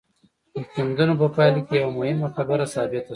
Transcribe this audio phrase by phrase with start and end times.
[0.53, 3.09] د کيندنو په پايله کې يوه مهمه خبره ثابته شوه.